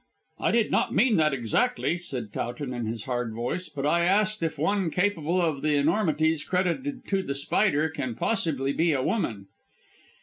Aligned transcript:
"I 0.39 0.49
did 0.49 0.71
not 0.71 0.95
mean 0.95 1.17
that 1.17 1.31
exactly," 1.31 1.99
said 1.99 2.33
Towton 2.33 2.73
in 2.73 2.87
his 2.87 3.03
hard 3.03 3.33
voice; 3.35 3.69
"but 3.69 3.85
I 3.85 4.03
asked 4.03 4.41
if 4.41 4.57
one 4.57 4.89
capable 4.89 5.39
of 5.39 5.61
the 5.61 5.75
enormities 5.75 6.43
credited 6.43 7.05
to 7.09 7.21
The 7.21 7.35
Spider 7.35 7.87
can 7.87 8.15
possibly 8.15 8.73
be 8.73 8.93
a 8.93 9.03
woman." 9.03 9.45